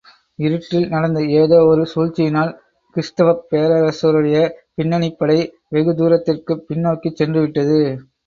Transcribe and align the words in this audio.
இருட்டில் 0.39 0.87
நடந்த 0.87 1.19
ஏதோ 1.33 1.65
ஒரு 1.65 1.83
சூழ்ச்சியினால், 1.91 2.53
கிறிஸ்தவப் 2.95 3.43
பேரரசருடைய 3.49 4.39
பின்னணிப்படை, 4.77 5.39
வெகு 5.69 5.95
தூரத்திற்குப் 5.95 6.65
பின்னோக்கிச் 6.69 7.19
சென்றுவிட்டது. 7.19 7.79